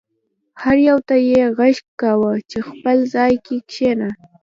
[0.61, 4.09] هر یو ته یې غږ کاوه چې خپل ځای کې کښېنه.